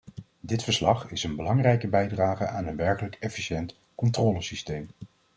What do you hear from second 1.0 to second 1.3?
is